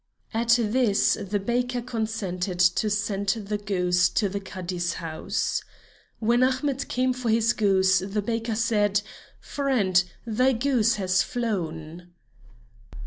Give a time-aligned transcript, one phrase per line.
[0.33, 5.63] At this the baker consented to send the goose to the Cadi's house.
[6.17, 9.03] When Ahmet came for his goose the baker said:
[9.39, 12.09] "Friend, thy goose has flown."